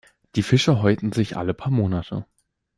Die 0.33 0.41
Fische 0.41 0.81
häuten 0.81 1.11
sich 1.11 1.37
alle 1.37 1.53
paar 1.53 1.71
Monate. 1.71 2.25